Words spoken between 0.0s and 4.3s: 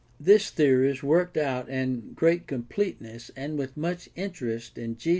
This theory is worked out in great completeness and with much